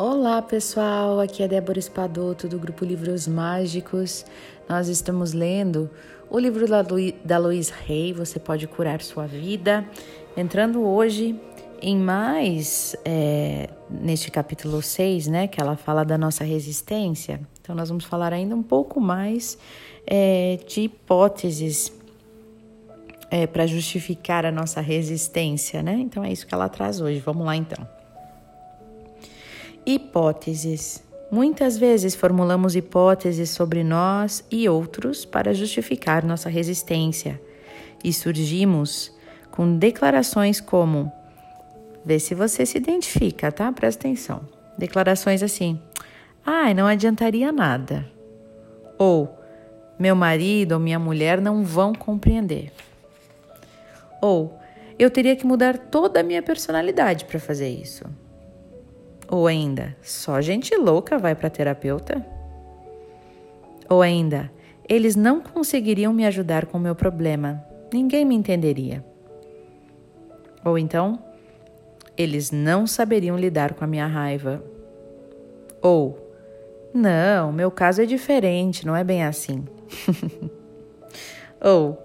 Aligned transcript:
Olá 0.00 0.40
pessoal, 0.40 1.18
aqui 1.18 1.42
é 1.42 1.48
Débora 1.48 1.76
Espadoto 1.76 2.46
do 2.46 2.56
grupo 2.56 2.84
Livros 2.84 3.26
Mágicos. 3.26 4.24
Nós 4.68 4.86
estamos 4.86 5.32
lendo 5.32 5.90
o 6.30 6.38
livro 6.38 6.68
da, 6.68 6.82
Lu, 6.82 7.12
da 7.24 7.36
Luiz 7.36 7.70
Rey, 7.70 8.12
Você 8.12 8.38
Pode 8.38 8.68
Curar 8.68 9.02
Sua 9.02 9.26
Vida. 9.26 9.84
Entrando 10.36 10.84
hoje 10.86 11.34
em 11.82 11.96
mais, 11.96 12.94
é, 13.04 13.70
neste 13.90 14.30
capítulo 14.30 14.80
6, 14.80 15.26
né, 15.26 15.48
que 15.48 15.60
ela 15.60 15.74
fala 15.74 16.04
da 16.04 16.16
nossa 16.16 16.44
resistência. 16.44 17.40
Então 17.60 17.74
nós 17.74 17.88
vamos 17.88 18.04
falar 18.04 18.32
ainda 18.32 18.54
um 18.54 18.62
pouco 18.62 19.00
mais 19.00 19.58
é, 20.06 20.60
de 20.64 20.82
hipóteses 20.82 21.92
é, 23.32 23.48
para 23.48 23.66
justificar 23.66 24.46
a 24.46 24.52
nossa 24.52 24.80
resistência, 24.80 25.82
né? 25.82 25.94
Então 25.94 26.22
é 26.22 26.30
isso 26.30 26.46
que 26.46 26.54
ela 26.54 26.68
traz 26.68 27.00
hoje. 27.00 27.18
Vamos 27.18 27.44
lá 27.44 27.56
então. 27.56 27.97
Hipóteses. 29.90 31.02
Muitas 31.30 31.78
vezes 31.78 32.14
formulamos 32.14 32.76
hipóteses 32.76 33.48
sobre 33.48 33.82
nós 33.82 34.44
e 34.50 34.68
outros 34.68 35.24
para 35.24 35.54
justificar 35.54 36.22
nossa 36.22 36.50
resistência 36.50 37.40
e 38.04 38.12
surgimos 38.12 39.10
com 39.50 39.78
declarações 39.78 40.60
como: 40.60 41.10
vê 42.04 42.18
se 42.18 42.34
você 42.34 42.66
se 42.66 42.76
identifica, 42.76 43.50
tá? 43.50 43.72
Presta 43.72 44.06
atenção. 44.06 44.42
Declarações 44.76 45.42
assim: 45.42 45.80
ai, 46.44 46.72
ah, 46.72 46.74
não 46.74 46.86
adiantaria 46.86 47.50
nada. 47.50 48.06
Ou 48.98 49.34
meu 49.98 50.14
marido 50.14 50.72
ou 50.72 50.78
minha 50.78 50.98
mulher 50.98 51.40
não 51.40 51.64
vão 51.64 51.94
compreender. 51.94 52.70
Ou 54.20 54.60
eu 54.98 55.10
teria 55.10 55.34
que 55.34 55.46
mudar 55.46 55.78
toda 55.78 56.20
a 56.20 56.22
minha 56.22 56.42
personalidade 56.42 57.24
para 57.24 57.40
fazer 57.40 57.70
isso. 57.70 58.04
Ou 59.30 59.46
ainda, 59.46 59.94
só 60.02 60.40
gente 60.40 60.74
louca 60.74 61.18
vai 61.18 61.34
para 61.34 61.50
terapeuta? 61.50 62.24
Ou 63.88 64.00
ainda, 64.00 64.50
eles 64.88 65.14
não 65.14 65.40
conseguiriam 65.40 66.12
me 66.12 66.26
ajudar 66.26 66.66
com 66.66 66.78
o 66.78 66.80
meu 66.80 66.94
problema, 66.94 67.62
ninguém 67.92 68.24
me 68.24 68.34
entenderia. 68.34 69.04
Ou 70.64 70.78
então, 70.78 71.18
eles 72.16 72.50
não 72.50 72.86
saberiam 72.86 73.36
lidar 73.36 73.74
com 73.74 73.84
a 73.84 73.86
minha 73.86 74.06
raiva. 74.06 74.62
Ou, 75.82 76.18
não, 76.92 77.52
meu 77.52 77.70
caso 77.70 78.02
é 78.02 78.06
diferente, 78.06 78.86
não 78.86 78.96
é 78.96 79.04
bem 79.04 79.24
assim. 79.24 79.64
Ou, 81.62 82.02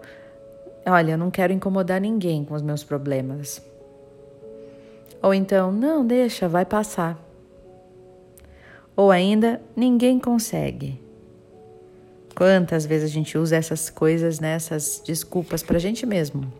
olha, 0.85 1.13
eu 1.13 1.17
não 1.17 1.31
quero 1.31 1.53
incomodar 1.53 2.01
ninguém 2.01 2.44
com 2.44 2.53
os 2.53 2.61
meus 2.61 2.83
problemas. 2.83 3.61
Ou 5.23 5.33
então, 5.33 5.71
não, 5.71 6.05
deixa, 6.05 6.49
vai 6.49 6.66
passar. 6.66 7.17
Ou 8.93 9.09
ainda, 9.09 9.61
ninguém 9.73 10.19
consegue. 10.19 11.02
Quantas 12.35 12.85
vezes 12.85 13.09
a 13.09 13.13
gente 13.13 13.38
usa 13.38 13.55
essas 13.55 13.89
coisas, 13.89 14.41
né, 14.41 14.55
essas 14.55 15.01
desculpas 15.05 15.63
para 15.63 15.77
a 15.77 15.79
gente 15.79 16.05
mesmo? 16.05 16.51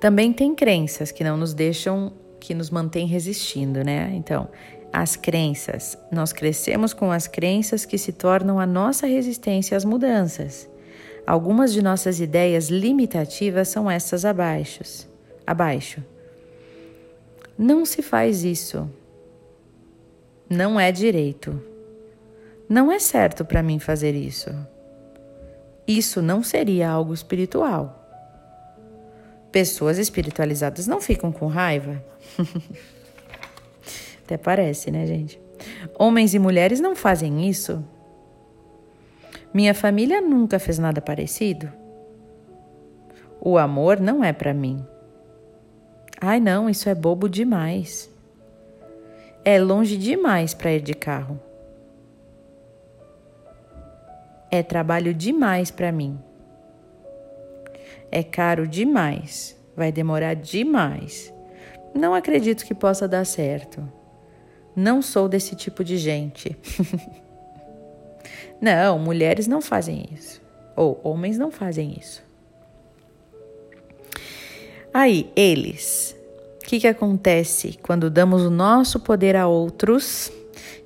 Também 0.00 0.32
tem 0.32 0.54
crenças 0.54 1.12
que 1.12 1.22
não 1.22 1.36
nos 1.36 1.52
deixam, 1.52 2.10
que 2.40 2.54
nos 2.54 2.70
mantêm 2.70 3.06
resistindo, 3.06 3.84
né? 3.84 4.10
Então, 4.14 4.48
as 4.90 5.14
crenças. 5.14 5.98
Nós 6.10 6.32
crescemos 6.32 6.94
com 6.94 7.10
as 7.10 7.26
crenças 7.26 7.84
que 7.84 7.98
se 7.98 8.12
tornam 8.12 8.58
a 8.58 8.66
nossa 8.66 9.06
resistência 9.06 9.76
às 9.76 9.84
mudanças. 9.84 10.68
Algumas 11.26 11.72
de 11.72 11.82
nossas 11.82 12.18
ideias 12.18 12.68
limitativas 12.68 13.68
são 13.68 13.90
essas 13.90 14.24
abaixo. 14.24 15.06
Abaixo. 15.46 16.13
Não 17.56 17.84
se 17.84 18.02
faz 18.02 18.44
isso. 18.44 18.90
Não 20.48 20.78
é 20.78 20.90
direito. 20.90 21.60
Não 22.68 22.90
é 22.90 22.98
certo 22.98 23.44
para 23.44 23.62
mim 23.62 23.78
fazer 23.78 24.14
isso. 24.14 24.50
Isso 25.86 26.22
não 26.22 26.42
seria 26.42 26.90
algo 26.90 27.12
espiritual. 27.12 28.00
Pessoas 29.52 29.98
espiritualizadas 29.98 30.86
não 30.86 31.00
ficam 31.00 31.30
com 31.30 31.46
raiva. 31.46 32.02
Até 34.24 34.36
parece, 34.36 34.90
né, 34.90 35.06
gente? 35.06 35.40
Homens 35.98 36.34
e 36.34 36.38
mulheres 36.38 36.80
não 36.80 36.96
fazem 36.96 37.48
isso. 37.48 37.84
Minha 39.52 39.74
família 39.74 40.20
nunca 40.20 40.58
fez 40.58 40.78
nada 40.78 41.00
parecido. 41.00 41.70
O 43.40 43.58
amor 43.58 44.00
não 44.00 44.24
é 44.24 44.32
para 44.32 44.54
mim. 44.54 44.84
Ai, 46.26 46.40
não, 46.40 46.70
isso 46.70 46.88
é 46.88 46.94
bobo 46.94 47.28
demais. 47.28 48.10
É 49.44 49.60
longe 49.60 49.94
demais 49.94 50.54
para 50.54 50.72
ir 50.72 50.80
de 50.80 50.94
carro. 50.94 51.38
É 54.50 54.62
trabalho 54.62 55.12
demais 55.12 55.70
para 55.70 55.92
mim. 55.92 56.18
É 58.10 58.22
caro 58.22 58.66
demais. 58.66 59.54
Vai 59.76 59.92
demorar 59.92 60.32
demais. 60.32 61.30
Não 61.94 62.14
acredito 62.14 62.64
que 62.64 62.74
possa 62.74 63.06
dar 63.06 63.26
certo. 63.26 63.86
Não 64.74 65.02
sou 65.02 65.28
desse 65.28 65.54
tipo 65.54 65.84
de 65.84 65.98
gente. 65.98 66.56
não, 68.58 68.98
mulheres 68.98 69.46
não 69.46 69.60
fazem 69.60 70.06
isso. 70.10 70.40
Ou 70.74 70.98
homens 71.04 71.36
não 71.36 71.50
fazem 71.50 71.94
isso. 72.00 72.24
Aí, 74.94 75.28
eles. 75.34 76.16
O 76.62 76.64
que, 76.64 76.78
que 76.78 76.86
acontece 76.86 77.76
quando 77.82 78.08
damos 78.08 78.42
o 78.42 78.50
nosso 78.50 79.00
poder 79.00 79.34
a 79.34 79.48
outros 79.48 80.30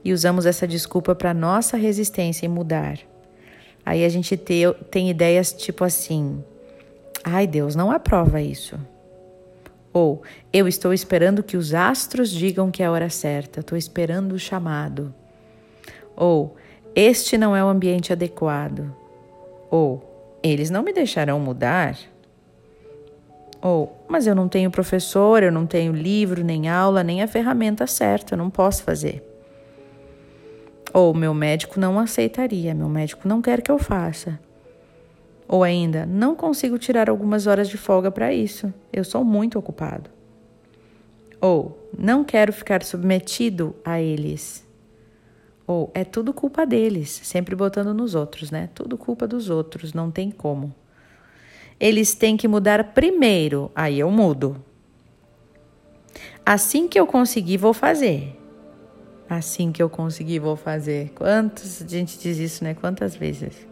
e 0.02 0.14
usamos 0.14 0.46
essa 0.46 0.66
desculpa 0.66 1.14
para 1.14 1.34
nossa 1.34 1.76
resistência 1.76 2.46
em 2.46 2.48
mudar? 2.48 2.98
Aí 3.84 4.06
a 4.06 4.08
gente 4.08 4.34
te, 4.34 4.62
tem 4.91 5.10
ideias 5.10 5.52
tipo 5.52 5.84
assim: 5.84 6.42
ai, 7.22 7.46
Deus 7.46 7.76
não 7.76 7.91
aprova 7.91 8.41
isso. 8.41 8.80
Ou 9.92 10.22
eu 10.54 10.66
estou 10.66 10.94
esperando 10.94 11.42
que 11.42 11.58
os 11.58 11.75
astros 11.75 12.30
digam 12.30 12.70
que 12.70 12.82
é 12.82 12.86
a 12.86 12.90
hora 12.90 13.10
certa, 13.10 13.60
estou 13.60 13.76
esperando 13.76 14.32
o 14.32 14.38
chamado. 14.38 15.14
Ou 16.16 16.56
este 16.94 17.36
não 17.36 17.54
é 17.54 17.62
o 17.62 17.69
ambiente 17.69 18.10
adequado. 18.10 18.90
Ou 19.70 20.38
eles 20.42 20.70
não 20.70 20.82
me 20.82 20.94
deixarão 20.94 21.38
mudar. 21.38 21.94
Ou, 23.60 24.04
mas 24.08 24.26
eu 24.26 24.34
não 24.34 24.48
tenho 24.48 24.70
professor, 24.70 25.42
eu 25.42 25.50
não 25.50 25.66
tenho 25.66 25.92
livro, 25.92 26.44
nem 26.44 26.69
aula, 26.69 27.02
nem 27.02 27.22
a 27.22 27.28
ferramenta 27.28 27.86
certa, 27.86 28.34
eu 28.34 28.38
não 28.38 28.50
posso 28.50 28.84
fazer. 28.84 29.24
Ou 30.94 31.12
meu 31.12 31.34
médico 31.34 31.78
não 31.78 31.98
aceitaria, 31.98 32.74
meu 32.74 32.88
médico 32.88 33.26
não 33.26 33.42
quer 33.42 33.60
que 33.60 33.70
eu 33.70 33.78
faça. 33.78 34.38
Ou 35.48 35.64
ainda, 35.64 36.06
não 36.06 36.36
consigo 36.36 36.78
tirar 36.78 37.10
algumas 37.10 37.46
horas 37.46 37.69
de 37.69 37.76
folga 37.76 38.10
para 38.10 38.32
isso, 38.32 38.72
eu 38.92 39.02
sou 39.02 39.24
muito 39.24 39.58
ocupado. 39.58 40.08
Ou, 41.40 41.90
não 41.96 42.25
quero 42.25 42.52
ficar 42.52 42.82
submetido 42.82 43.75
a 43.84 44.00
eles. 44.00 44.66
Ou, 45.66 45.90
é 45.94 46.04
tudo 46.04 46.32
culpa 46.32 46.64
deles, 46.64 47.20
sempre 47.25 47.56
botando 47.56 47.92
nos 47.92 48.14
outros, 48.14 48.50
né? 48.50 48.69
Tudo 48.75 48.96
culpa 48.96 49.26
dos 49.26 49.50
outros, 49.50 49.92
não 49.92 50.10
tem 50.10 50.30
como 50.30 50.75
eles 51.80 52.14
têm 52.14 52.36
que 52.36 52.48
mudar 52.48 52.92
primeiro, 52.92 53.70
aí 53.74 54.00
eu 54.00 54.10
mudo. 54.10 54.62
Assim 56.44 56.88
que 56.88 56.98
eu 56.98 57.06
conseguir, 57.06 57.56
vou 57.56 57.72
fazer. 57.72 58.36
Assim 59.28 59.70
que 59.70 59.82
eu 59.82 59.90
conseguir, 59.90 60.38
vou 60.38 60.56
fazer. 60.56 61.10
Quantas 61.14 61.82
a 61.82 61.86
gente 61.86 62.18
diz 62.18 62.38
isso, 62.38 62.64
né? 62.64 62.74
Quantas 62.74 63.14
vezes? 63.14 63.66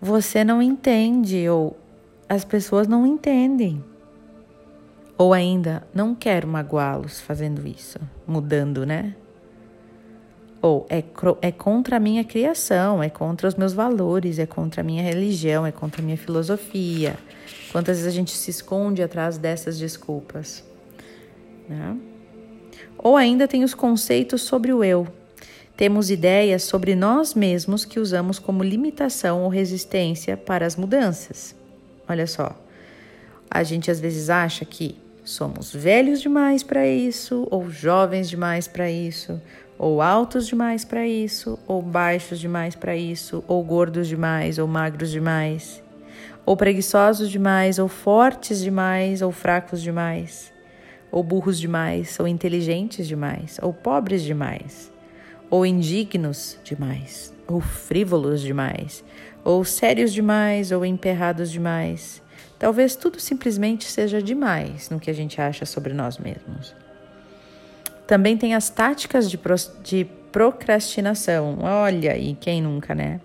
Você 0.00 0.42
não 0.42 0.60
entende, 0.60 1.48
ou 1.48 1.76
as 2.28 2.44
pessoas 2.44 2.88
não 2.88 3.06
entendem. 3.06 3.82
Ou 5.16 5.32
ainda, 5.32 5.86
não 5.94 6.14
quero 6.14 6.48
magoá-los 6.48 7.20
fazendo 7.20 7.66
isso, 7.66 7.98
mudando, 8.26 8.84
né? 8.84 9.14
Ou 10.62 10.86
é, 10.88 11.02
é 11.42 11.50
contra 11.50 11.96
a 11.96 12.00
minha 12.00 12.22
criação, 12.22 13.02
é 13.02 13.10
contra 13.10 13.48
os 13.48 13.56
meus 13.56 13.72
valores, 13.72 14.38
é 14.38 14.46
contra 14.46 14.80
a 14.80 14.84
minha 14.84 15.02
religião, 15.02 15.66
é 15.66 15.72
contra 15.72 16.00
a 16.00 16.04
minha 16.04 16.16
filosofia. 16.16 17.18
Quantas 17.72 17.96
vezes 17.96 18.12
a 18.12 18.14
gente 18.14 18.30
se 18.30 18.50
esconde 18.50 19.02
atrás 19.02 19.36
dessas 19.36 19.76
desculpas? 19.76 20.64
Né? 21.68 21.96
Ou 22.96 23.16
ainda 23.16 23.48
tem 23.48 23.64
os 23.64 23.74
conceitos 23.74 24.42
sobre 24.42 24.72
o 24.72 24.84
eu. 24.84 25.08
Temos 25.76 26.10
ideias 26.10 26.62
sobre 26.62 26.94
nós 26.94 27.34
mesmos 27.34 27.84
que 27.84 27.98
usamos 27.98 28.38
como 28.38 28.62
limitação 28.62 29.42
ou 29.42 29.48
resistência 29.48 30.36
para 30.36 30.64
as 30.64 30.76
mudanças. 30.76 31.56
Olha 32.08 32.26
só, 32.26 32.56
a 33.50 33.62
gente 33.64 33.90
às 33.90 33.98
vezes 33.98 34.30
acha 34.30 34.64
que 34.64 34.96
somos 35.24 35.72
velhos 35.74 36.20
demais 36.20 36.62
para 36.62 36.86
isso, 36.86 37.46
ou 37.50 37.70
jovens 37.70 38.28
demais 38.28 38.68
para 38.68 38.90
isso, 38.90 39.40
ou 39.82 40.00
altos 40.00 40.46
demais 40.46 40.84
para 40.84 41.04
isso, 41.08 41.58
ou 41.66 41.82
baixos 41.82 42.38
demais 42.38 42.76
para 42.76 42.96
isso, 42.96 43.42
ou 43.48 43.64
gordos 43.64 44.06
demais, 44.06 44.56
ou 44.56 44.68
magros 44.68 45.10
demais, 45.10 45.82
ou 46.46 46.56
preguiçosos 46.56 47.28
demais, 47.28 47.80
ou 47.80 47.88
fortes 47.88 48.60
demais, 48.60 49.22
ou 49.22 49.32
fracos 49.32 49.82
demais, 49.82 50.52
ou 51.10 51.24
burros 51.24 51.58
demais, 51.58 52.16
ou 52.20 52.28
inteligentes 52.28 53.08
demais, 53.08 53.58
ou 53.60 53.72
pobres 53.72 54.22
demais, 54.22 54.88
ou 55.50 55.66
indignos 55.66 56.60
demais, 56.62 57.34
ou 57.48 57.60
frívolos 57.60 58.40
demais, 58.40 59.04
ou 59.44 59.64
sérios 59.64 60.12
demais, 60.12 60.70
ou 60.70 60.86
emperrados 60.86 61.50
demais. 61.50 62.22
Talvez 62.56 62.94
tudo 62.94 63.18
simplesmente 63.18 63.86
seja 63.86 64.22
demais 64.22 64.90
no 64.90 65.00
que 65.00 65.10
a 65.10 65.14
gente 65.14 65.40
acha 65.40 65.66
sobre 65.66 65.92
nós 65.92 66.18
mesmos. 66.18 66.72
Também 68.12 68.36
tem 68.36 68.54
as 68.54 68.68
táticas 68.68 69.30
de, 69.30 69.38
pro, 69.38 69.54
de 69.82 70.04
procrastinação. 70.30 71.56
Olha 71.62 72.12
aí, 72.12 72.36
quem 72.38 72.60
nunca, 72.60 72.94
né? 72.94 73.22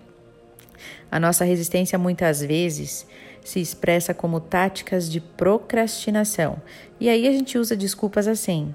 A 1.10 1.20
nossa 1.20 1.44
resistência 1.44 1.98
muitas 1.98 2.40
vezes 2.40 3.06
se 3.44 3.60
expressa 3.60 4.14
como 4.14 4.40
táticas 4.40 5.10
de 5.10 5.20
procrastinação. 5.20 6.56
E 6.98 7.06
aí 7.10 7.28
a 7.28 7.32
gente 7.32 7.58
usa 7.58 7.76
desculpas 7.76 8.26
assim: 8.26 8.74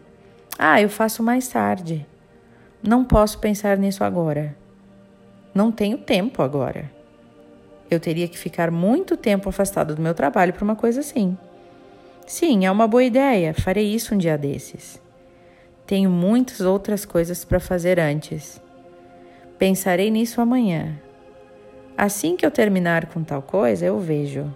ah, 0.55 0.79
eu 0.79 0.87
faço 0.87 1.23
mais 1.23 1.47
tarde. 1.47 2.05
Não 2.83 3.03
posso 3.03 3.39
pensar 3.39 3.75
nisso 3.79 4.03
agora. 4.03 4.55
Não 5.51 5.71
tenho 5.71 5.97
tempo 5.97 6.43
agora. 6.43 6.91
Eu 7.89 7.99
teria 7.99 8.27
que 8.27 8.37
ficar 8.37 8.69
muito 8.69 9.17
tempo 9.17 9.49
afastado 9.49 9.95
do 9.95 10.01
meu 10.03 10.13
trabalho 10.13 10.53
para 10.53 10.63
uma 10.63 10.75
coisa 10.75 10.99
assim. 10.99 11.35
Sim, 12.27 12.67
é 12.67 12.71
uma 12.71 12.87
boa 12.87 13.03
ideia. 13.03 13.51
Farei 13.55 13.91
isso 13.91 14.13
um 14.13 14.17
dia 14.19 14.37
desses. 14.37 15.01
Tenho 15.93 16.09
muitas 16.09 16.59
outras 16.61 17.05
coisas 17.05 17.45
para 17.45 17.59
fazer 17.59 17.99
antes. 17.99 18.59
Pensarei 19.59 20.09
nisso 20.09 20.41
amanhã. 20.41 20.99
Assim 21.95 22.35
que 22.35 22.43
eu 22.43 22.49
terminar 22.49 23.05
com 23.05 23.23
tal 23.23 23.43
coisa, 23.43 23.85
eu 23.85 23.99
vejo. 23.99 24.51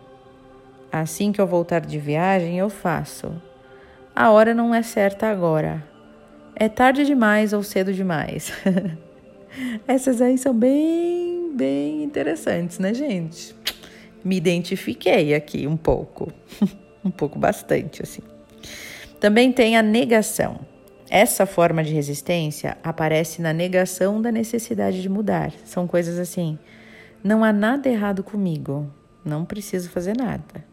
Assim 0.92 1.31
que 1.31 1.39
eu 1.39 1.45
voltar 1.45 1.81
de 1.81 2.00
viagem, 2.00 2.57
eu 2.57 2.72
faço. 2.72 3.31
A 4.16 4.31
hora 4.31 4.51
não 4.56 4.74
é 4.74 4.81
certa 4.81 5.30
agora. 5.30 5.88
É 6.56 6.68
tarde 6.68 7.06
demais 7.06 7.54
ou 7.54 7.62
cedo 7.62 7.94
demais. 7.94 8.51
Essas 9.88 10.24
aí 10.24 10.39
são 10.39 10.56
bem, 10.56 11.51
bem 11.56 12.04
interessantes, 12.04 12.80
né, 12.80 12.95
gente? 12.95 13.56
Me 14.25 14.38
identifiquei 14.38 15.36
aqui 15.36 15.68
um 15.68 15.78
pouco. 15.78 16.34
um 17.06 17.12
pouco 17.12 17.38
bastante, 17.38 18.01
assim. 18.01 18.24
Também 19.19 19.51
tem 19.51 19.78
a 19.78 19.84
negação. 19.84 20.76
Essa 21.09 21.45
forma 21.45 21.83
de 21.83 21.94
resistência 21.94 22.77
aparece 22.83 23.42
na 23.42 23.54
negação 23.54 24.21
da 24.21 24.31
necessidade 24.31 25.01
de 25.01 25.07
mudar. 25.07 25.51
São 25.63 25.88
coisas 25.88 26.19
assim: 26.19 26.59
não 27.24 27.44
há 27.44 27.54
nada 27.54 27.88
errado 27.88 28.24
comigo, 28.24 28.92
não 29.24 29.45
preciso 29.45 29.89
fazer 29.89 30.15
nada. 30.18 30.65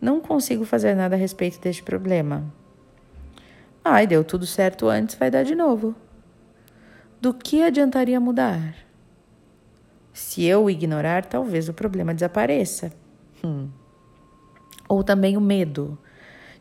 Não 0.00 0.20
consigo 0.20 0.64
fazer 0.64 0.94
nada 0.94 1.16
a 1.16 1.18
respeito 1.18 1.60
deste 1.60 1.82
problema. 1.82 2.44
Ai, 3.84 4.06
deu 4.06 4.22
tudo 4.24 4.46
certo 4.46 4.88
antes, 4.88 5.14
vai 5.14 5.30
dar 5.30 5.44
de 5.44 5.54
novo. 5.54 5.94
Do 7.20 7.32
que 7.32 7.62
adiantaria 7.62 8.20
mudar? 8.20 8.74
Se 10.12 10.44
eu 10.44 10.68
ignorar, 10.68 11.24
talvez 11.24 11.68
o 11.68 11.72
problema 11.72 12.12
desapareça. 12.12 12.92
Hum. 13.44 13.68
Ou 14.88 15.02
também 15.02 15.36
o 15.36 15.40
medo. 15.40 15.98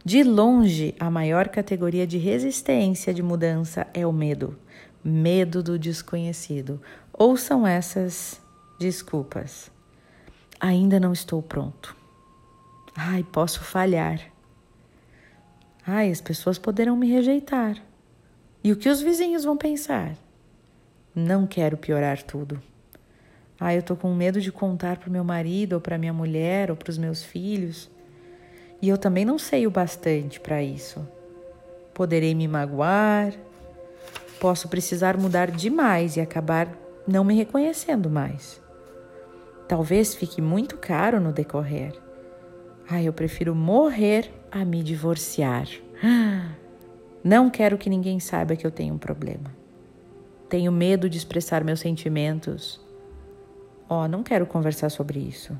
De 0.07 0.23
longe, 0.23 0.95
a 0.97 1.11
maior 1.11 1.49
categoria 1.49 2.07
de 2.07 2.17
resistência 2.17 3.13
de 3.13 3.21
mudança 3.21 3.85
é 3.93 4.07
o 4.07 4.13
medo. 4.13 4.57
Medo 5.03 5.61
do 5.61 5.77
desconhecido. 5.77 6.81
Ou 7.11 7.35
são 7.35 7.67
essas 7.67 8.41
desculpas. 8.79 9.69
Ainda 10.61 10.97
não 10.97 11.11
estou 11.11 11.41
pronto. 11.41 11.93
Ai, 12.95 13.21
posso 13.21 13.61
falhar. 13.65 14.21
Ai, 15.85 16.09
as 16.09 16.21
pessoas 16.21 16.57
poderão 16.57 16.95
me 16.95 17.11
rejeitar. 17.11 17.75
E 18.63 18.71
o 18.71 18.77
que 18.77 18.87
os 18.87 19.01
vizinhos 19.01 19.43
vão 19.43 19.57
pensar? 19.57 20.15
Não 21.13 21.45
quero 21.45 21.75
piorar 21.75 22.23
tudo. 22.23 22.61
Ai, 23.59 23.77
eu 23.77 23.83
tô 23.83 23.97
com 23.97 24.15
medo 24.15 24.39
de 24.39 24.53
contar 24.53 24.99
para 24.99 25.11
meu 25.11 25.25
marido 25.25 25.73
ou 25.73 25.81
para 25.81 25.97
minha 25.97 26.13
mulher 26.13 26.71
ou 26.71 26.77
para 26.77 26.91
os 26.91 26.97
meus 26.97 27.21
filhos. 27.21 27.91
E 28.81 28.89
eu 28.89 28.97
também 28.97 29.25
não 29.25 29.37
sei 29.39 29.65
o 29.65 29.71
bastante 29.71 30.39
para 30.39 30.61
isso. 30.61 31.07
Poderei 31.93 32.35
me 32.35 32.47
magoar, 32.47 33.33
posso 34.39 34.67
precisar 34.67 35.17
mudar 35.17 35.49
demais 35.49 36.15
e 36.15 36.21
acabar 36.21 36.69
não 37.07 37.23
me 37.23 37.35
reconhecendo 37.35 38.09
mais. 38.09 38.61
Talvez 39.67 40.13
fique 40.15 40.41
muito 40.41 40.77
caro 40.77 41.19
no 41.19 41.31
decorrer. 41.31 41.93
Ai, 42.89 43.07
eu 43.07 43.13
prefiro 43.13 43.53
morrer 43.53 44.31
a 44.51 44.63
me 44.63 44.81
divorciar. 44.81 45.67
Não 47.23 47.49
quero 47.49 47.77
que 47.77 47.89
ninguém 47.89 48.21
saiba 48.21 48.55
que 48.55 48.65
eu 48.65 48.71
tenho 48.71 48.93
um 48.93 48.97
problema. 48.97 49.53
Tenho 50.47 50.71
medo 50.71 51.09
de 51.09 51.17
expressar 51.17 51.61
meus 51.61 51.81
sentimentos. 51.81 52.79
Ó, 53.89 54.03
oh, 54.03 54.07
não 54.07 54.23
quero 54.23 54.45
conversar 54.45 54.89
sobre 54.89 55.19
isso. 55.19 55.57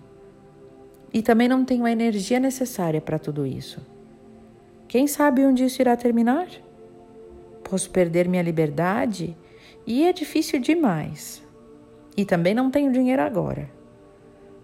E 1.13 1.21
também 1.21 1.47
não 1.47 1.63
tenho 1.63 1.85
a 1.85 1.91
energia 1.91 2.39
necessária 2.39 3.01
para 3.01 3.17
tudo 3.19 3.45
isso. 3.45 3.79
Quem 4.87 5.07
sabe 5.07 5.45
onde 5.45 5.65
isso 5.65 5.81
irá 5.81 5.95
terminar? 5.97 6.47
Posso 7.63 7.89
perder 7.89 8.27
minha 8.27 8.43
liberdade 8.43 9.35
e 9.85 10.05
é 10.05 10.13
difícil 10.13 10.59
demais. 10.59 11.43
E 12.15 12.23
também 12.23 12.53
não 12.53 12.71
tenho 12.71 12.91
dinheiro 12.91 13.21
agora. 13.21 13.69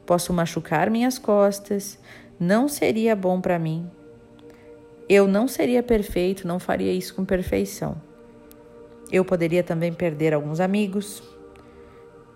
Posso 0.06 0.34
machucar 0.34 0.90
minhas 0.90 1.18
costas, 1.18 2.00
não 2.40 2.68
seria 2.68 3.16
bom 3.16 3.40
para 3.40 3.60
mim. 3.60 3.90
Eu 5.08 5.28
não 5.28 5.48
seria 5.48 5.84
perfeito, 5.84 6.48
não 6.48 6.60
faria 6.60 6.92
isso 6.92 7.14
com 7.14 7.26
perfeição. 7.26 8.02
Eu 9.12 9.24
poderia 9.24 9.64
também 9.64 9.94
perder 9.94 10.34
alguns 10.34 10.60
amigos 10.60 11.22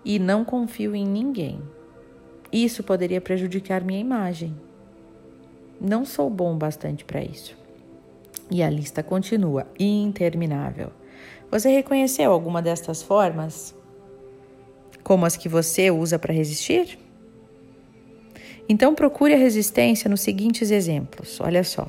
e 0.04 0.18
não 0.18 0.44
confio 0.44 0.94
em 0.94 1.06
ninguém. 1.06 1.60
Isso 2.52 2.82
poderia 2.82 3.20
prejudicar 3.20 3.84
minha 3.84 4.00
imagem. 4.00 4.54
Não 5.80 6.04
sou 6.04 6.30
bom 6.30 6.56
bastante 6.56 7.04
para 7.04 7.22
isso. 7.22 7.56
E 8.50 8.62
a 8.62 8.70
lista 8.70 9.02
continua 9.02 9.66
interminável. 9.78 10.90
Você 11.50 11.70
reconheceu 11.70 12.32
alguma 12.32 12.62
destas 12.62 13.02
formas? 13.02 13.74
Como 15.02 15.24
as 15.24 15.36
que 15.36 15.48
você 15.48 15.90
usa 15.90 16.18
para 16.18 16.32
resistir? 16.32 16.98
Então 18.68 18.94
procure 18.94 19.34
a 19.34 19.38
resistência 19.38 20.10
nos 20.10 20.20
seguintes 20.20 20.70
exemplos. 20.70 21.40
Olha 21.40 21.64
só. 21.64 21.88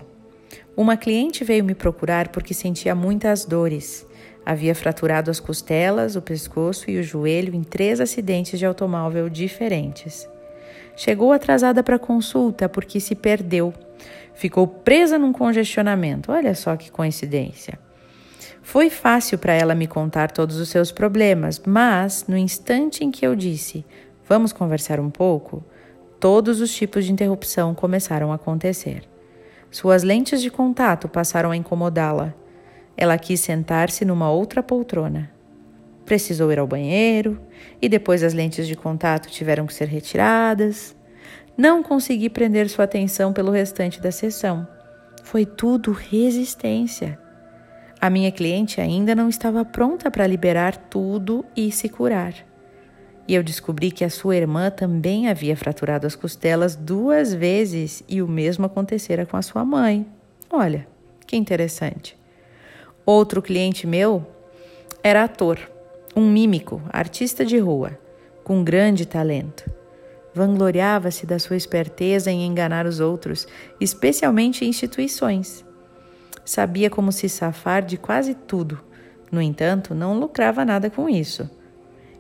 Uma 0.78 0.96
cliente 0.96 1.44
veio 1.44 1.64
me 1.64 1.76
procurar 1.76 2.30
porque 2.30 2.54
sentia 2.54 2.96
muitas 2.96 3.44
dores. 3.44 4.06
Havia 4.46 4.74
fraturado 4.74 5.30
as 5.30 5.40
costelas, 5.40 6.16
o 6.16 6.22
pescoço 6.22 6.90
e 6.90 6.98
o 6.98 7.04
joelho 7.04 7.54
em 7.54 7.64
três 7.64 8.00
acidentes 8.00 8.58
de 8.58 8.66
automóvel 8.66 9.30
diferentes. 9.30 10.28
Chegou 11.00 11.32
atrasada 11.32 11.82
para 11.82 11.98
consulta 11.98 12.68
porque 12.68 13.00
se 13.00 13.16
perdeu. 13.16 13.74
Ficou 14.34 14.68
presa 14.68 15.18
num 15.18 15.32
congestionamento. 15.32 16.30
Olha 16.30 16.54
só 16.54 16.76
que 16.76 16.92
coincidência. 16.92 17.80
Foi 18.62 18.90
fácil 18.90 19.38
para 19.38 19.54
ela 19.54 19.74
me 19.74 19.88
contar 19.88 20.30
todos 20.30 20.58
os 20.58 20.68
seus 20.68 20.92
problemas, 20.92 21.62
mas 21.66 22.26
no 22.28 22.36
instante 22.36 23.06
em 23.06 23.12
que 23.12 23.26
eu 23.26 23.34
disse: 23.34 23.86
"Vamos 24.28 24.52
conversar 24.52 25.00
um 25.00 25.10
pouco", 25.10 25.64
todos 26.20 26.60
os 26.60 26.76
tipos 26.76 27.06
de 27.06 27.14
interrupção 27.14 27.74
começaram 27.74 28.34
a 28.34 28.36
acontecer. 28.36 29.04
Suas 29.72 30.04
lentes 30.04 30.42
de 30.42 30.50
contato 30.50 31.08
passaram 31.08 31.52
a 31.52 31.56
incomodá-la. 31.56 32.34
Ela 32.98 33.18
quis 33.18 33.40
sentar-se 33.40 34.04
numa 34.04 34.30
outra 34.30 34.62
poltrona. 34.62 35.32
Precisou 36.10 36.52
ir 36.52 36.58
ao 36.58 36.66
banheiro 36.66 37.40
e 37.80 37.88
depois 37.88 38.24
as 38.24 38.34
lentes 38.34 38.66
de 38.66 38.76
contato 38.76 39.30
tiveram 39.30 39.68
que 39.68 39.74
ser 39.76 39.88
retiradas. 39.88 40.96
Não 41.56 41.84
consegui 41.84 42.32
prender 42.32 42.68
sua 42.68 42.86
atenção 42.86 43.32
pelo 43.32 43.52
restante 43.52 44.02
da 44.02 44.12
sessão. 44.12 44.68
Foi 45.24 45.46
tudo 45.46 45.92
resistência. 45.92 47.20
A 48.02 48.10
minha 48.10 48.32
cliente 48.32 48.82
ainda 48.82 49.14
não 49.14 49.30
estava 49.30 49.64
pronta 49.64 50.10
para 50.10 50.26
liberar 50.26 50.76
tudo 50.76 51.46
e 51.56 51.72
se 51.72 51.88
curar. 51.88 52.34
E 53.28 53.36
eu 53.36 53.44
descobri 53.44 53.92
que 53.92 54.04
a 54.04 54.10
sua 54.10 54.36
irmã 54.36 54.72
também 54.72 55.28
havia 55.28 55.56
fraturado 55.56 56.08
as 56.08 56.16
costelas 56.16 56.76
duas 56.76 57.36
vezes 57.36 58.04
e 58.10 58.20
o 58.20 58.28
mesmo 58.28 58.66
acontecera 58.66 59.28
com 59.28 59.38
a 59.38 59.44
sua 59.44 59.64
mãe. 59.64 60.08
Olha, 60.50 60.88
que 61.28 61.38
interessante. 61.38 62.18
Outro 63.06 63.44
cliente 63.44 63.86
meu 63.86 64.26
era 65.04 65.26
ator 65.26 65.60
um 66.20 66.30
mímico, 66.30 66.82
artista 66.90 67.46
de 67.46 67.58
rua, 67.58 67.98
com 68.44 68.62
grande 68.62 69.06
talento. 69.06 69.72
Vangloriava-se 70.34 71.26
da 71.26 71.40
sua 71.40 71.56
esperteza 71.56 72.30
em 72.30 72.46
enganar 72.46 72.86
os 72.86 73.00
outros, 73.00 73.48
especialmente 73.80 74.66
instituições. 74.66 75.66
Sabia 76.44 76.90
como 76.90 77.14
se 77.14 77.30
safar 77.30 77.86
de 77.86 77.96
quase 77.96 78.36
tudo. 78.36 78.82
No 79.32 79.42
entanto, 79.42 79.96
não 79.96 80.20
lucrava 80.20 80.66
nada 80.66 80.90
com 80.90 81.08
isso. 81.08 81.50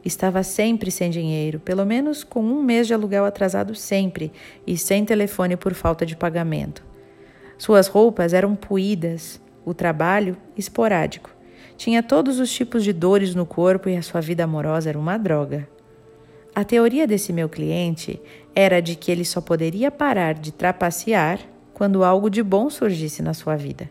Estava 0.05 0.43
sempre 0.43 0.89
sem 0.89 1.09
dinheiro, 1.09 1.59
pelo 1.59 1.85
menos 1.85 2.23
com 2.23 2.39
um 2.41 2.63
mês 2.63 2.87
de 2.87 2.93
aluguel 2.93 3.25
atrasado 3.25 3.75
sempre 3.75 4.31
e 4.65 4.77
sem 4.77 5.03
telefone 5.03 5.57
por 5.57 5.73
falta 5.73 6.05
de 6.05 6.15
pagamento. 6.15 6.85
Suas 7.57 7.87
roupas 7.87 8.31
eram 8.31 8.55
puídas, 8.55 9.41
o 9.65 9.73
trabalho 9.73 10.37
esporádico. 10.55 11.38
Tinha 11.79 12.03
todos 12.03 12.41
os 12.41 12.51
tipos 12.51 12.83
de 12.83 12.91
dores 12.91 13.33
no 13.33 13.45
corpo 13.45 13.88
e 13.88 13.95
a 13.95 14.01
sua 14.01 14.19
vida 14.19 14.43
amorosa 14.43 14.89
era 14.89 15.00
uma 15.00 15.17
droga. 15.17 15.65
A 16.53 16.62
teoria 16.65 17.07
desse 17.07 17.31
meu 17.31 17.48
cliente 17.48 18.21
era 18.53 18.81
de 18.81 18.98
que 18.98 19.09
ele 19.09 19.24
só 19.24 19.39
poderia 19.39 19.89
parar 19.89 20.33
de 20.33 20.51
trapacear 20.51 21.39
quando 21.74 22.03
algo 22.03 22.29
de 22.29 22.43
bom 22.43 22.69
surgisse 22.69 23.21
na 23.21 23.33
sua 23.33 23.55
vida. 23.55 23.89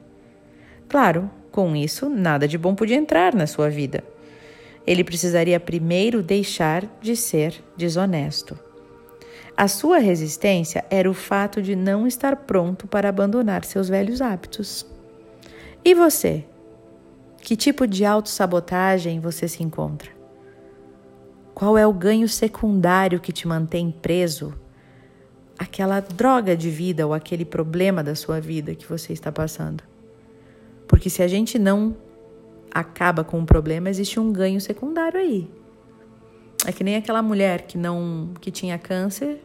Claro, 0.87 1.31
com 1.51 1.75
isso, 1.75 2.11
nada 2.11 2.47
de 2.47 2.59
bom 2.59 2.75
podia 2.75 2.95
entrar 2.95 3.35
na 3.35 3.47
sua 3.47 3.71
vida. 3.71 4.05
Ele 4.87 5.03
precisaria 5.03 5.59
primeiro 5.59 6.23
deixar 6.23 6.85
de 7.01 7.17
ser 7.17 7.55
desonesto. 7.75 8.59
A 9.57 9.67
sua 9.67 9.97
resistência 9.97 10.85
era 10.91 11.11
o 11.11 11.15
fato 11.15 11.63
de 11.63 11.75
não 11.75 12.07
estar 12.07 12.37
pronto 12.37 12.87
para 12.87 13.09
abandonar 13.09 13.65
seus 13.65 13.89
velhos 13.89 14.21
hábitos. 14.21 14.87
E 15.83 15.95
você? 15.95 16.45
Que 17.49 17.57
tipo 17.57 17.87
de 17.87 18.05
autossabotagem 18.05 19.21
você 19.21 19.49
se 19.49 19.63
encontra? 19.63 20.11
Qual 21.55 21.79
é 21.79 21.87
o 21.87 21.95
ganho 21.95 22.29
secundário 22.29 23.19
que 23.19 23.33
te 23.33 23.49
mantém 23.49 23.91
preso? 23.91 24.53
Aquela 25.59 25.99
droga 26.01 26.55
de 26.55 26.69
vida 26.69 27.07
ou 27.07 27.15
aquele 27.15 27.47
problema 27.47 28.05
da 28.05 28.15
sua 28.15 28.39
vida 28.39 28.75
que 28.75 28.85
você 28.85 29.15
está 29.15 29.33
passando. 29.33 29.83
Porque 30.87 31.09
se 31.09 31.23
a 31.23 31.27
gente 31.27 31.59
não 31.59 31.97
acaba 32.71 33.25
com 33.25 33.41
o 33.41 33.47
problema, 33.47 33.89
existe 33.89 34.21
um 34.21 34.31
ganho 34.31 34.61
secundário 34.61 35.19
aí. 35.19 35.51
É 36.67 36.71
que 36.71 36.85
nem 36.85 36.97
aquela 36.97 37.23
mulher 37.23 37.63
que 37.63 37.79
não 37.79 38.29
que 38.43 38.51
tinha 38.51 38.77
câncer, 38.77 39.43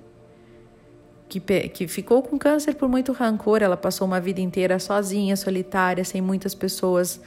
que, 1.30 1.40
que 1.40 1.88
ficou 1.88 2.22
com 2.22 2.38
câncer 2.38 2.76
por 2.76 2.90
muito 2.90 3.14
rancor, 3.14 3.64
ela 3.64 3.78
passou 3.78 4.06
uma 4.06 4.20
vida 4.20 4.42
inteira 4.42 4.78
sozinha, 4.78 5.38
solitária, 5.38 6.04
sem 6.04 6.20
muitas 6.20 6.54
pessoas 6.54 7.22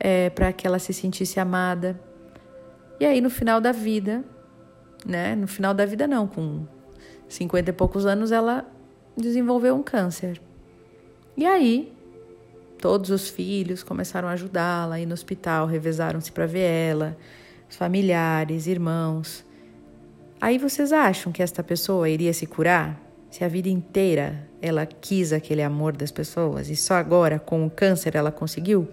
é, 0.00 0.30
para 0.30 0.52
que 0.52 0.66
ela 0.66 0.78
se 0.78 0.94
sentisse 0.94 1.38
amada. 1.38 2.00
E 2.98 3.04
aí, 3.04 3.20
no 3.20 3.30
final 3.30 3.60
da 3.60 3.70
vida, 3.70 4.24
né? 5.04 5.34
No 5.36 5.46
final 5.46 5.74
da 5.74 5.84
vida, 5.84 6.06
não, 6.06 6.26
com 6.26 6.66
50 7.28 7.70
e 7.70 7.72
poucos 7.72 8.06
anos, 8.06 8.32
ela 8.32 8.66
desenvolveu 9.16 9.74
um 9.76 9.82
câncer. 9.82 10.40
E 11.36 11.46
aí, 11.46 11.92
todos 12.78 13.10
os 13.10 13.28
filhos 13.28 13.82
começaram 13.82 14.28
a 14.28 14.32
ajudá-la, 14.32 14.98
ir 14.98 15.06
no 15.06 15.14
hospital, 15.14 15.66
revezaram-se 15.66 16.32
para 16.32 16.46
ver 16.46 16.60
ela, 16.60 17.16
os 17.68 17.76
familiares, 17.76 18.66
irmãos. 18.66 19.44
Aí 20.40 20.56
vocês 20.56 20.92
acham 20.92 21.30
que 21.30 21.42
esta 21.42 21.62
pessoa 21.62 22.08
iria 22.08 22.32
se 22.32 22.46
curar? 22.46 22.98
Se 23.30 23.44
a 23.44 23.48
vida 23.48 23.68
inteira 23.68 24.48
ela 24.60 24.84
quis 24.84 25.32
aquele 25.32 25.62
amor 25.62 25.96
das 25.96 26.10
pessoas 26.10 26.68
e 26.68 26.76
só 26.76 26.94
agora, 26.94 27.38
com 27.38 27.64
o 27.64 27.70
câncer, 27.70 28.16
ela 28.16 28.32
conseguiu? 28.32 28.88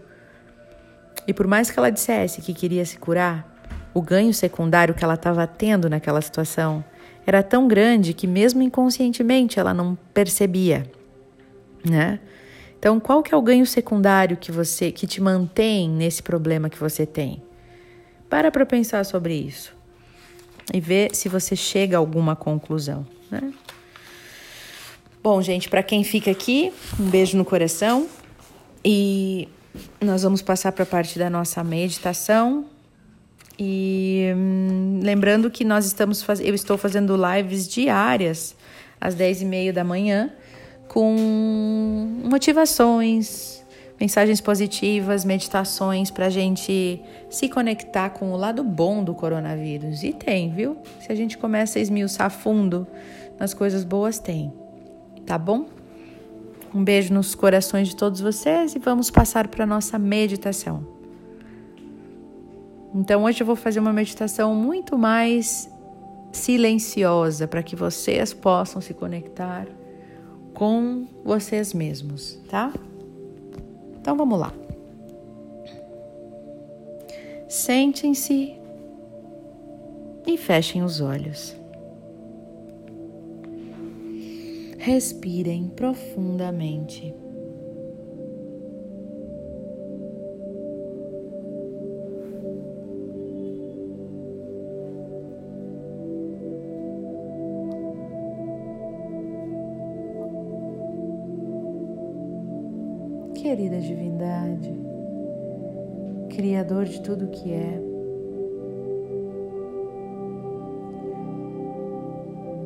E 1.27 1.33
por 1.33 1.45
mais 1.45 1.69
que 1.69 1.77
ela 1.77 1.91
dissesse 1.91 2.41
que 2.41 2.53
queria 2.53 2.85
se 2.85 2.97
curar, 2.97 3.45
o 3.93 4.01
ganho 4.01 4.33
secundário 4.33 4.95
que 4.95 5.03
ela 5.03 5.15
estava 5.15 5.45
tendo 5.45 5.89
naquela 5.89 6.21
situação 6.21 6.83
era 7.25 7.43
tão 7.43 7.67
grande 7.67 8.13
que 8.13 8.25
mesmo 8.25 8.61
inconscientemente 8.61 9.59
ela 9.59 9.73
não 9.73 9.97
percebia, 10.13 10.89
né? 11.83 12.19
Então, 12.79 12.99
qual 12.99 13.21
que 13.21 13.33
é 13.33 13.37
o 13.37 13.41
ganho 13.41 13.65
secundário 13.65 14.37
que 14.37 14.51
você 14.51 14.91
que 14.91 15.05
te 15.05 15.21
mantém 15.21 15.89
nesse 15.89 16.23
problema 16.23 16.69
que 16.69 16.79
você 16.79 17.05
tem? 17.05 17.43
Para 18.29 18.49
para 18.49 18.65
pensar 18.65 19.03
sobre 19.03 19.33
isso 19.33 19.75
e 20.73 20.79
ver 20.79 21.13
se 21.13 21.27
você 21.27 21.55
chega 21.55 21.97
a 21.97 21.99
alguma 21.99 22.35
conclusão, 22.35 23.05
né? 23.29 23.51
Bom, 25.23 25.41
gente, 25.41 25.67
para 25.67 25.83
quem 25.83 26.03
fica 26.03 26.31
aqui, 26.31 26.71
um 26.97 27.09
beijo 27.09 27.35
no 27.35 27.43
coração 27.43 28.07
e 28.85 29.49
nós 30.01 30.23
vamos 30.23 30.41
passar 30.41 30.71
para 30.71 30.83
a 30.83 30.85
parte 30.85 31.17
da 31.17 31.29
nossa 31.29 31.63
meditação. 31.63 32.65
E 33.59 34.31
hum, 34.35 34.99
lembrando 35.01 35.49
que 35.49 35.63
nós 35.63 35.85
estamos 35.85 36.21
faz... 36.21 36.39
eu 36.39 36.53
estou 36.53 36.77
fazendo 36.77 37.15
lives 37.15 37.67
diárias 37.67 38.55
às 39.01 39.15
10 39.15 39.41
e 39.41 39.45
meia 39.45 39.73
da 39.73 39.83
manhã 39.83 40.31
com 40.87 41.15
motivações, 42.23 43.63
mensagens 43.99 44.39
positivas, 44.39 45.25
meditações 45.25 46.11
para 46.11 46.27
a 46.27 46.29
gente 46.29 47.01
se 47.29 47.49
conectar 47.49 48.11
com 48.11 48.31
o 48.31 48.37
lado 48.37 48.63
bom 48.63 49.03
do 49.03 49.13
coronavírus. 49.13 50.03
E 50.03 50.13
tem, 50.13 50.53
viu? 50.53 50.77
Se 51.01 51.11
a 51.11 51.15
gente 51.15 51.37
começa 51.37 51.79
a 51.79 51.81
esmiuçar 51.81 52.29
fundo 52.29 52.87
nas 53.39 53.53
coisas 53.53 53.83
boas, 53.83 54.19
tem. 54.19 54.53
Tá 55.25 55.37
bom? 55.37 55.76
Um 56.77 56.83
beijo 56.83 57.11
nos 57.11 57.33
corações 57.33 57.87
de 57.87 57.95
todos 57.95 58.21
vocês 58.21 58.75
e 58.75 58.77
vamos 58.77 59.09
passar 59.09 59.47
para 59.47 59.63
a 59.63 59.65
nossa 59.65 59.97
meditação. 59.97 60.85
Então, 62.93 63.23
hoje 63.23 63.41
eu 63.41 63.47
vou 63.47 63.55
fazer 63.55 63.79
uma 63.79 63.91
meditação 63.91 64.53
muito 64.53 64.95
mais 64.95 65.67
silenciosa 66.31 67.47
para 67.47 67.63
que 67.63 67.75
vocês 67.75 68.31
possam 68.31 68.79
se 68.79 68.93
conectar 68.93 69.65
com 70.53 71.07
vocês 71.25 71.73
mesmos, 71.73 72.39
tá? 72.47 72.71
Então, 73.99 74.15
vamos 74.15 74.39
lá. 74.39 74.53
Sentem-se 77.49 78.55
e 80.27 80.37
fechem 80.37 80.83
os 80.83 81.01
olhos. 81.01 81.56
Respirem 84.87 85.67
profundamente. 85.67 87.13
Querida 103.35 103.81
Divindade, 103.81 104.73
Criador 106.29 106.85
de 106.85 107.01
tudo 107.01 107.27
que 107.27 107.51
é, 107.51 107.86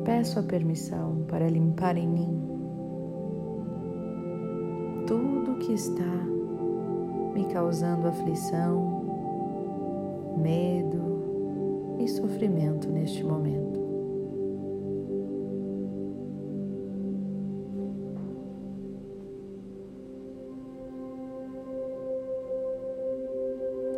peço 0.04 0.38
a 0.38 0.42
permissão 0.42 1.24
para 1.28 1.48
limpar 1.48 1.96
em 1.96 2.08
mim 2.08 2.52
tudo 5.06 5.58
que 5.58 5.72
está 5.72 6.02
me 7.34 7.44
causando 7.46 8.08
aflição, 8.08 9.02
medo 10.36 11.96
e 11.98 12.08
sofrimento 12.08 12.88
neste 12.90 13.24
momento. 13.24 13.80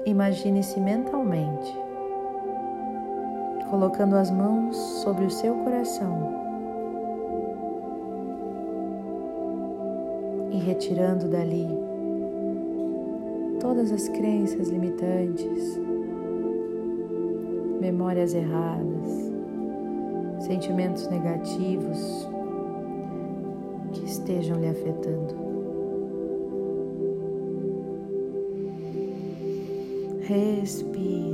Imagine-se 0.07 0.81
mentalmente 0.81 1.84
colocando 3.75 4.15
as 4.15 4.31
mãos 4.31 4.77
sobre 5.03 5.25
o 5.25 5.31
seu 5.31 5.53
coração 5.57 6.33
e 10.53 10.59
retirando 10.59 11.27
dali 11.27 11.67
todas 13.59 13.91
as 13.91 14.09
crenças 14.11 14.69
limitantes, 14.69 15.81
memórias 17.81 18.33
erradas, 18.33 19.33
sentimentos 20.39 21.09
negativos 21.09 22.29
que 23.93 24.05
estejam 24.05 24.61
lhe 24.61 24.69
afetando. 24.69 25.35
Respire. 30.21 31.34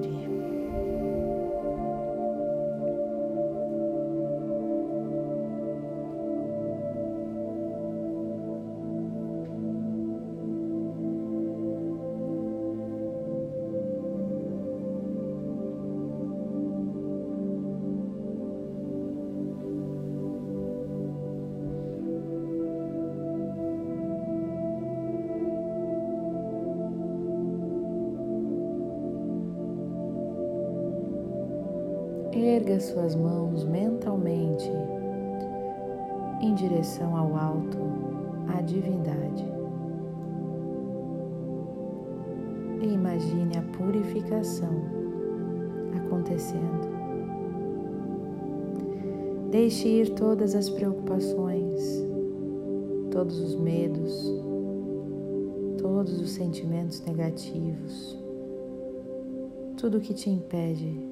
Erga 32.71 32.81
suas 32.83 33.17
mãos 33.17 33.65
mentalmente 33.65 34.71
em 36.41 36.55
direção 36.55 37.17
ao 37.17 37.37
alto, 37.37 37.79
à 38.57 38.63
divindade. 38.63 39.45
e 42.81 42.95
imagine 42.95 43.59
a 43.59 43.63
purificação 43.77 44.71
acontecendo. 45.99 46.89
Deixe 49.51 49.87
ir 49.87 50.15
todas 50.15 50.55
as 50.55 50.71
preocupações, 50.71 52.07
todos 53.11 53.39
os 53.39 53.57
medos, 53.57 54.33
todos 55.77 56.21
os 56.23 56.31
sentimentos 56.31 57.03
negativos, 57.03 58.17
tudo 59.77 60.01
que 60.01 60.15
te 60.15 60.31
impede 60.31 61.10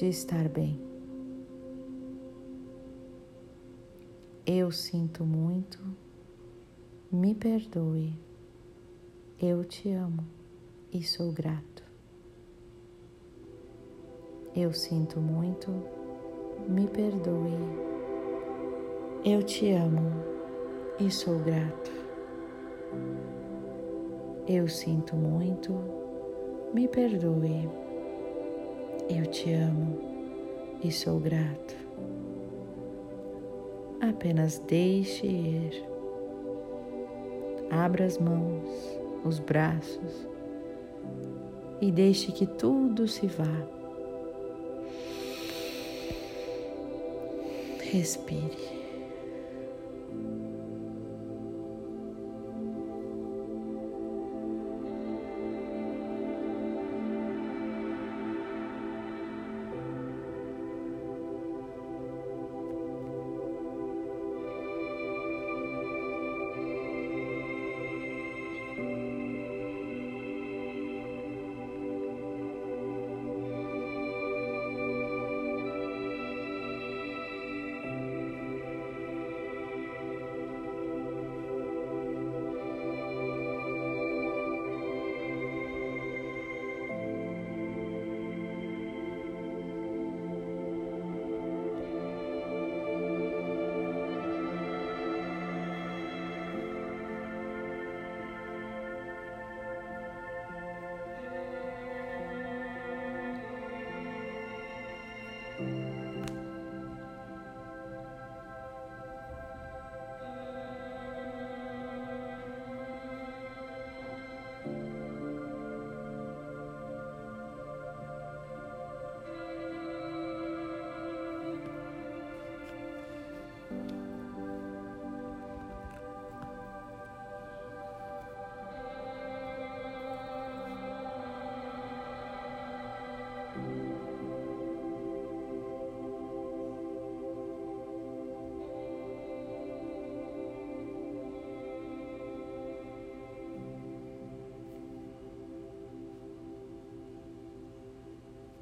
de 0.00 0.08
estar 0.08 0.48
bem. 0.48 0.80
Eu 4.46 4.72
sinto 4.72 5.26
muito, 5.26 5.78
me 7.12 7.34
perdoe, 7.34 8.18
eu 9.38 9.62
te 9.62 9.90
amo 9.90 10.24
e 10.90 11.02
sou 11.02 11.30
grato. 11.30 11.84
Eu 14.56 14.72
sinto 14.72 15.20
muito, 15.20 15.70
me 16.66 16.86
perdoe, 16.86 17.58
eu 19.22 19.42
te 19.42 19.70
amo 19.70 20.12
e 20.98 21.10
sou 21.10 21.38
grato. 21.40 21.92
Eu 24.48 24.66
sinto 24.66 25.14
muito, 25.14 25.74
me 26.72 26.88
perdoe, 26.88 27.68
eu 29.10 29.26
te 29.26 29.52
amo 29.52 29.98
e 30.82 30.90
sou 30.92 31.18
grato. 31.18 31.76
Apenas 34.00 34.58
deixe 34.60 35.26
ir. 35.26 35.84
Abra 37.70 38.04
as 38.04 38.18
mãos, 38.18 38.68
os 39.24 39.38
braços 39.38 40.28
e 41.80 41.90
deixe 41.90 42.30
que 42.32 42.46
tudo 42.46 43.08
se 43.08 43.26
vá. 43.26 43.66
Respire. 47.92 48.79